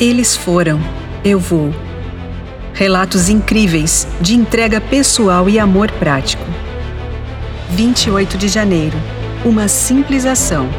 Eles 0.00 0.34
foram, 0.34 0.80
eu 1.22 1.38
vou. 1.38 1.74
Relatos 2.72 3.28
incríveis 3.28 4.08
de 4.18 4.34
entrega 4.34 4.80
pessoal 4.80 5.46
e 5.46 5.58
amor 5.58 5.92
prático. 5.92 6.42
28 7.68 8.38
de 8.38 8.48
janeiro. 8.48 8.96
Uma 9.44 9.68
simples 9.68 10.24
ação. 10.24 10.70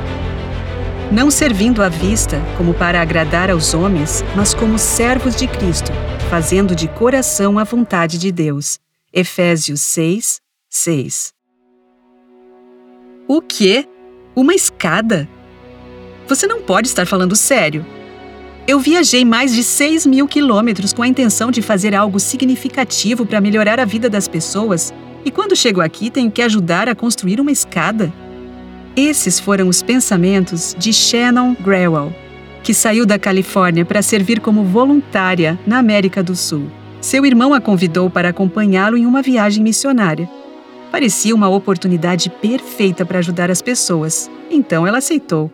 Não 1.11 1.29
servindo 1.29 1.83
à 1.83 1.87
vista 1.87 2.41
como 2.57 2.73
para 2.73 2.99
agradar 2.99 3.51
aos 3.51 3.75
homens, 3.75 4.23
mas 4.35 4.55
como 4.55 4.79
servos 4.79 5.35
de 5.35 5.47
Cristo, 5.47 5.91
fazendo 6.27 6.75
de 6.75 6.87
coração 6.87 7.59
a 7.59 7.63
vontade 7.63 8.17
de 8.17 8.31
Deus. 8.31 8.79
Efésios 9.13 9.81
6, 9.81 10.41
6. 10.67 11.31
O 13.27 13.39
quê? 13.39 13.87
Uma 14.35 14.55
escada? 14.55 15.29
Você 16.27 16.47
não 16.47 16.63
pode 16.63 16.87
estar 16.87 17.05
falando 17.05 17.35
sério. 17.35 17.85
Eu 18.71 18.79
viajei 18.79 19.25
mais 19.25 19.53
de 19.53 19.65
6 19.65 20.05
mil 20.05 20.25
quilômetros 20.25 20.93
com 20.93 21.03
a 21.03 21.07
intenção 21.07 21.51
de 21.51 21.61
fazer 21.61 21.93
algo 21.93 22.17
significativo 22.21 23.25
para 23.25 23.41
melhorar 23.41 23.81
a 23.81 23.83
vida 23.83 24.09
das 24.09 24.29
pessoas, 24.29 24.93
e 25.25 25.29
quando 25.29 25.57
chego 25.57 25.81
aqui 25.81 26.09
tenho 26.09 26.31
que 26.31 26.41
ajudar 26.41 26.87
a 26.87 26.95
construir 26.95 27.41
uma 27.41 27.51
escada. 27.51 28.13
Esses 28.95 29.41
foram 29.41 29.67
os 29.67 29.83
pensamentos 29.83 30.73
de 30.79 30.93
Shannon 30.93 31.53
Grewell, 31.59 32.15
que 32.63 32.73
saiu 32.73 33.05
da 33.05 33.19
Califórnia 33.19 33.83
para 33.83 34.01
servir 34.01 34.39
como 34.39 34.63
voluntária 34.63 35.59
na 35.67 35.77
América 35.77 36.23
do 36.23 36.33
Sul. 36.33 36.71
Seu 37.01 37.25
irmão 37.25 37.53
a 37.53 37.59
convidou 37.59 38.09
para 38.09 38.29
acompanhá-lo 38.29 38.95
em 38.95 39.05
uma 39.05 39.21
viagem 39.21 39.61
missionária. 39.61 40.29
Parecia 40.89 41.35
uma 41.35 41.49
oportunidade 41.49 42.29
perfeita 42.29 43.05
para 43.05 43.19
ajudar 43.19 43.51
as 43.51 43.61
pessoas, 43.61 44.31
então 44.49 44.87
ela 44.87 44.99
aceitou. 44.99 45.51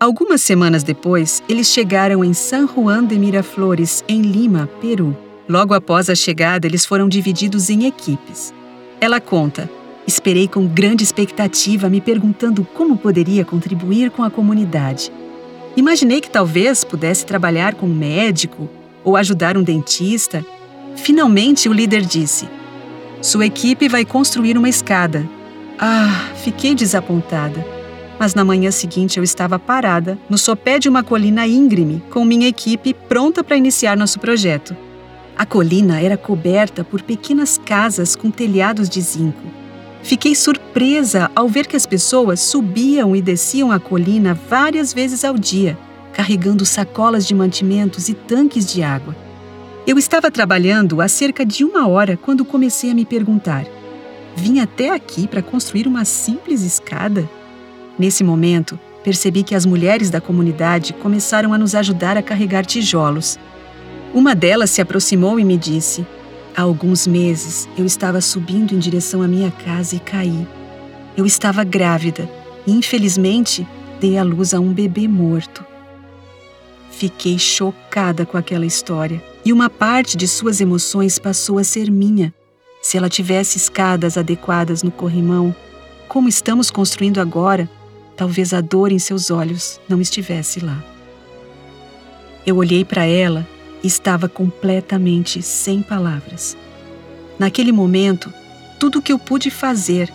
Algumas 0.00 0.42
semanas 0.42 0.84
depois, 0.84 1.42
eles 1.48 1.66
chegaram 1.66 2.24
em 2.24 2.32
San 2.32 2.68
Juan 2.68 3.04
de 3.04 3.18
Miraflores, 3.18 4.04
em 4.06 4.22
Lima, 4.22 4.70
Peru. 4.80 5.16
Logo 5.48 5.74
após 5.74 6.08
a 6.08 6.14
chegada, 6.14 6.68
eles 6.68 6.86
foram 6.86 7.08
divididos 7.08 7.68
em 7.68 7.84
equipes. 7.84 8.54
Ela 9.00 9.20
conta: 9.20 9.68
Esperei 10.06 10.46
com 10.46 10.68
grande 10.68 11.02
expectativa, 11.02 11.88
me 11.88 12.00
perguntando 12.00 12.64
como 12.74 12.96
poderia 12.96 13.44
contribuir 13.44 14.12
com 14.12 14.22
a 14.22 14.30
comunidade. 14.30 15.10
Imaginei 15.76 16.20
que 16.20 16.30
talvez 16.30 16.84
pudesse 16.84 17.26
trabalhar 17.26 17.74
com 17.74 17.86
um 17.86 17.94
médico 17.94 18.70
ou 19.02 19.16
ajudar 19.16 19.56
um 19.56 19.64
dentista. 19.64 20.46
Finalmente, 20.94 21.68
o 21.68 21.72
líder 21.72 22.02
disse: 22.02 22.48
Sua 23.20 23.46
equipe 23.46 23.88
vai 23.88 24.04
construir 24.04 24.56
uma 24.56 24.68
escada. 24.68 25.28
Ah, 25.76 26.30
fiquei 26.36 26.72
desapontada 26.72 27.77
mas 28.18 28.34
na 28.34 28.44
manhã 28.44 28.70
seguinte 28.70 29.18
eu 29.18 29.24
estava 29.24 29.58
parada 29.58 30.18
no 30.28 30.36
sopé 30.36 30.78
de 30.78 30.88
uma 30.88 31.02
colina 31.02 31.46
íngreme 31.46 32.02
com 32.10 32.24
minha 32.24 32.48
equipe 32.48 32.92
pronta 32.92 33.44
para 33.44 33.56
iniciar 33.56 33.96
nosso 33.96 34.18
projeto. 34.18 34.76
A 35.36 35.46
colina 35.46 36.00
era 36.00 36.16
coberta 36.16 36.82
por 36.82 37.00
pequenas 37.02 37.58
casas 37.58 38.16
com 38.16 38.30
telhados 38.30 38.88
de 38.88 39.00
zinco. 39.00 39.42
Fiquei 40.02 40.34
surpresa 40.34 41.30
ao 41.34 41.48
ver 41.48 41.66
que 41.66 41.76
as 41.76 41.86
pessoas 41.86 42.40
subiam 42.40 43.14
e 43.14 43.22
desciam 43.22 43.70
a 43.70 43.78
colina 43.78 44.34
várias 44.34 44.92
vezes 44.92 45.24
ao 45.24 45.38
dia, 45.38 45.78
carregando 46.12 46.66
sacolas 46.66 47.26
de 47.26 47.34
mantimentos 47.34 48.08
e 48.08 48.14
tanques 48.14 48.66
de 48.72 48.82
água. 48.82 49.14
Eu 49.86 49.96
estava 49.96 50.30
trabalhando 50.30 51.00
há 51.00 51.08
cerca 51.08 51.46
de 51.46 51.64
uma 51.64 51.88
hora 51.88 52.16
quando 52.16 52.44
comecei 52.44 52.90
a 52.90 52.94
me 52.94 53.04
perguntar: 53.04 53.64
vim 54.34 54.58
até 54.58 54.90
aqui 54.90 55.28
para 55.28 55.42
construir 55.42 55.86
uma 55.86 56.04
simples 56.04 56.62
escada? 56.62 57.28
Nesse 57.98 58.22
momento, 58.22 58.78
percebi 59.02 59.42
que 59.42 59.54
as 59.54 59.66
mulheres 59.66 60.08
da 60.10 60.20
comunidade 60.20 60.92
começaram 60.92 61.52
a 61.52 61.58
nos 61.58 61.74
ajudar 61.74 62.16
a 62.16 62.22
carregar 62.22 62.64
tijolos. 62.64 63.38
Uma 64.14 64.34
delas 64.34 64.70
se 64.70 64.80
aproximou 64.80 65.40
e 65.40 65.44
me 65.44 65.56
disse: 65.56 66.06
Há 66.56 66.62
alguns 66.62 67.06
meses 67.06 67.68
eu 67.76 67.84
estava 67.84 68.20
subindo 68.20 68.74
em 68.74 68.78
direção 68.78 69.22
à 69.22 69.28
minha 69.28 69.50
casa 69.50 69.96
e 69.96 70.00
caí. 70.00 70.46
Eu 71.16 71.26
estava 71.26 71.64
grávida 71.64 72.30
e, 72.66 72.72
infelizmente, 72.72 73.66
dei 74.00 74.16
à 74.16 74.22
luz 74.22 74.54
a 74.54 74.60
um 74.60 74.72
bebê 74.72 75.08
morto. 75.08 75.64
Fiquei 76.90 77.38
chocada 77.38 78.24
com 78.24 78.36
aquela 78.36 78.66
história 78.66 79.22
e 79.44 79.52
uma 79.52 79.68
parte 79.68 80.16
de 80.16 80.28
suas 80.28 80.60
emoções 80.60 81.18
passou 81.18 81.58
a 81.58 81.64
ser 81.64 81.90
minha. 81.90 82.32
Se 82.82 82.96
ela 82.96 83.08
tivesse 83.08 83.56
escadas 83.56 84.16
adequadas 84.16 84.82
no 84.82 84.90
corrimão, 84.90 85.54
como 86.08 86.28
estamos 86.28 86.70
construindo 86.70 87.20
agora, 87.20 87.68
Talvez 88.18 88.52
a 88.52 88.60
dor 88.60 88.90
em 88.90 88.98
seus 88.98 89.30
olhos 89.30 89.80
não 89.88 90.00
estivesse 90.00 90.58
lá. 90.58 90.82
Eu 92.44 92.56
olhei 92.56 92.84
para 92.84 93.04
ela 93.04 93.46
e 93.80 93.86
estava 93.86 94.28
completamente 94.28 95.40
sem 95.40 95.80
palavras. 95.82 96.56
Naquele 97.38 97.70
momento, 97.70 98.34
tudo 98.80 98.98
o 98.98 99.02
que 99.02 99.12
eu 99.12 99.20
pude 99.20 99.52
fazer 99.52 100.12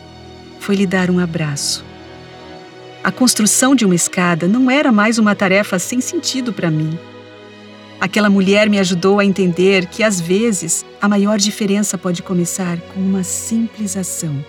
foi 0.59 0.75
lhe 0.75 0.85
dar 0.85 1.09
um 1.09 1.17
abraço. 1.17 1.85
A 3.01 3.09
construção 3.09 3.73
de 3.73 3.85
uma 3.85 3.95
escada 3.95 4.49
não 4.49 4.69
era 4.69 4.91
mais 4.91 5.17
uma 5.17 5.33
tarefa 5.33 5.79
sem 5.79 6.01
sentido 6.01 6.51
para 6.51 6.69
mim. 6.69 6.99
Aquela 8.01 8.29
mulher 8.29 8.69
me 8.69 8.79
ajudou 8.79 9.19
a 9.19 9.25
entender 9.25 9.85
que, 9.85 10.03
às 10.03 10.19
vezes, 10.19 10.85
a 11.01 11.07
maior 11.07 11.37
diferença 11.37 11.97
pode 11.97 12.21
começar 12.21 12.77
com 12.93 12.99
uma 12.99 13.23
simples 13.23 13.95
ação. 13.95 14.43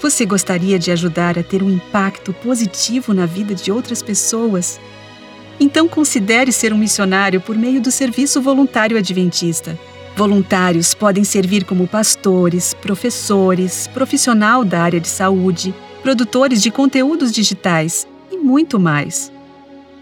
Você 0.00 0.24
gostaria 0.24 0.78
de 0.78 0.90
ajudar 0.90 1.38
a 1.38 1.42
ter 1.42 1.62
um 1.62 1.70
impacto 1.70 2.32
positivo 2.32 3.12
na 3.12 3.26
vida 3.26 3.54
de 3.54 3.70
outras 3.70 4.02
pessoas? 4.02 4.80
Então 5.58 5.86
considere 5.86 6.52
ser 6.52 6.72
um 6.72 6.78
missionário 6.78 7.38
por 7.38 7.54
meio 7.54 7.82
do 7.82 7.90
Serviço 7.90 8.40
Voluntário 8.40 8.96
Adventista. 8.96 9.78
Voluntários 10.16 10.94
podem 10.94 11.22
servir 11.22 11.64
como 11.64 11.86
pastores, 11.86 12.72
professores, 12.72 13.86
profissional 13.88 14.64
da 14.64 14.80
área 14.80 15.00
de 15.00 15.08
saúde, 15.08 15.74
produtores 16.02 16.62
de 16.62 16.70
conteúdos 16.70 17.30
digitais 17.30 18.08
e 18.30 18.38
muito 18.38 18.80
mais. 18.80 19.30